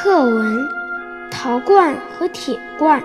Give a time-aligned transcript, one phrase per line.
[0.00, 0.68] 课文：
[1.28, 3.02] 陶罐和铁罐。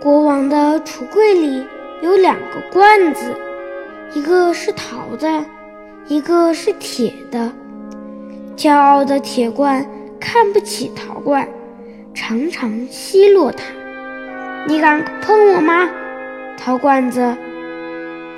[0.00, 1.66] 国王的橱柜里
[2.00, 3.36] 有两个罐子，
[4.14, 5.44] 一个是陶的，
[6.06, 7.52] 一个是铁的。
[8.56, 9.86] 骄傲的铁罐
[10.18, 11.46] 看不起陶罐，
[12.14, 13.62] 常常奚落他。
[14.66, 15.90] 你敢碰我吗？
[16.56, 17.36] 陶罐子。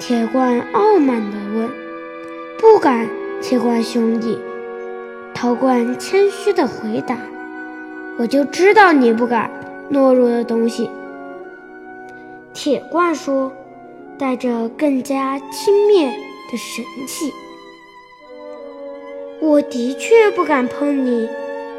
[0.00, 1.70] 铁罐傲慢地问
[2.59, 3.09] ：“不敢，
[3.41, 4.41] 铁罐兄弟。”
[5.32, 7.16] 陶罐谦虚地回答
[8.18, 9.50] ：“我就知道你不敢，
[9.91, 10.91] 懦弱的东西。”
[12.54, 13.52] 铁罐说，
[14.18, 16.06] 带着更加轻蔑
[16.50, 17.32] 的神气
[19.42, 21.28] ：“我的确不敢碰你，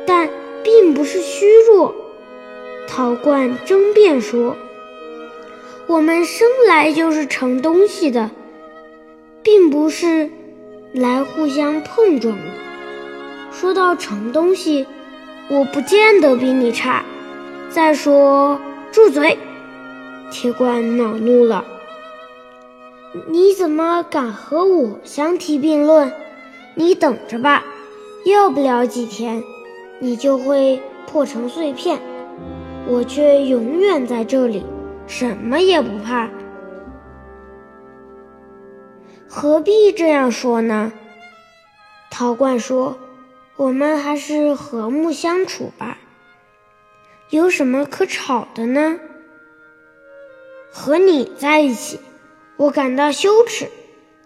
[0.06, 0.30] 但
[0.64, 1.96] 并不是虚弱。”
[2.88, 4.56] 陶罐争辩说。
[5.88, 8.32] 我们生来就是盛东西的，
[9.44, 10.32] 并不是
[10.94, 12.44] 来互相碰撞的。
[13.52, 14.88] 说到盛东西，
[15.50, 17.04] 我不见得比你差。
[17.70, 18.60] 再说，
[18.92, 19.38] 住嘴！
[20.32, 21.66] 铁罐恼怒了。
[23.28, 26.12] 你怎么敢和我相提并论？
[26.74, 27.64] 你等着吧，
[28.26, 29.44] 要不了几天，
[30.00, 32.00] 你就会破成碎片。
[32.88, 34.66] 我却永远在这里。
[35.08, 36.30] 什么也不怕，
[39.28, 40.92] 何必这样说呢？
[42.10, 42.98] 陶罐说
[43.58, 45.98] ：“我们还是和睦相处吧。
[47.30, 49.00] 有什么可吵的呢？
[50.72, 52.00] 和你在一起，
[52.58, 53.70] 我感到羞耻。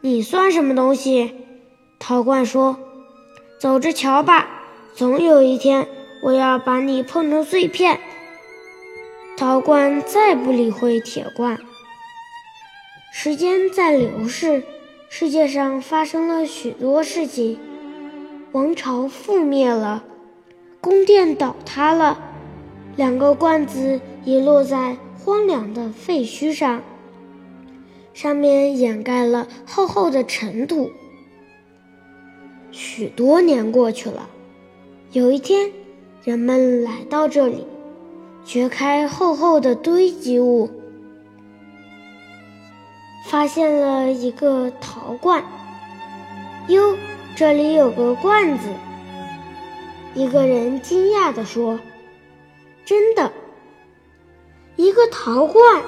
[0.01, 1.45] 你算什么东西？”
[1.99, 2.79] 陶罐说
[3.59, 4.47] ：“走着瞧吧，
[4.95, 5.87] 总有一天，
[6.23, 7.99] 我要把你碰成碎片。”
[9.37, 11.59] 陶罐再不理会铁罐。
[13.13, 14.63] 时间在流逝，
[15.09, 17.59] 世界上发生了许多事情：
[18.51, 20.03] 王朝覆灭了，
[20.81, 22.19] 宫殿倒塌了，
[22.95, 26.81] 两个罐子遗落在荒凉的废墟上，
[28.11, 30.89] 上面掩盖了厚厚的尘土。
[32.71, 34.27] 许多年过去了，
[35.11, 35.71] 有一天，
[36.23, 37.67] 人们来到这里。
[38.45, 40.71] 掘开厚厚的堆积物，
[43.27, 45.43] 发现了一个陶罐。
[46.67, 46.95] 哟，
[47.39, 48.67] 这里有个罐子！
[50.13, 51.79] 一个人惊讶地说
[52.83, 53.31] ：“真的，
[54.75, 55.81] 一个陶罐！”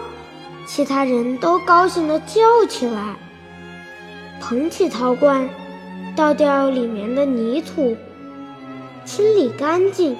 [0.65, 3.17] 其他人都高兴地叫起来，
[4.39, 5.49] 捧起陶罐，
[6.15, 7.97] 倒掉里面的泥土，
[9.03, 10.15] 清理干净。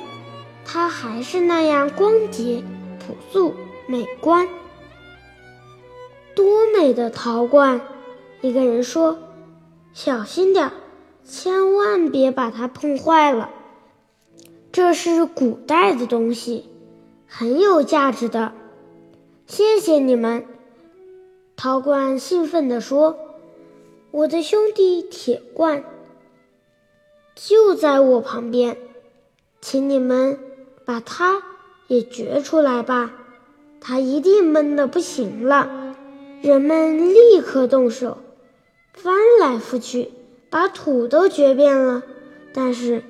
[0.65, 2.61] 它还是那样光洁、
[2.99, 3.55] 朴素、
[3.87, 4.49] 美观。
[6.35, 7.79] 多美的陶罐！
[8.41, 9.17] 一个人说
[9.95, 10.69] ：“小心点，
[11.23, 13.49] 千万别把它碰坏了。
[14.71, 16.65] 这是古代的东西，
[17.27, 18.53] 很有价值的。”
[19.47, 20.45] 谢谢你们，
[21.55, 23.17] 陶罐兴奋地说
[24.11, 25.83] ：“我的兄弟铁罐
[27.35, 28.77] 就在我旁边，
[29.59, 30.39] 请你们。”
[30.83, 31.43] 把它
[31.87, 33.13] 也掘出来吧，
[33.79, 35.95] 它一定闷得不行了。
[36.41, 38.17] 人们立刻动手，
[38.91, 40.09] 翻来覆去，
[40.51, 42.03] 把土都掘遍了，
[42.53, 43.03] 但是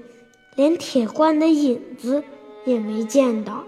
[0.55, 2.23] 连铁罐的影子
[2.65, 3.65] 也没见到。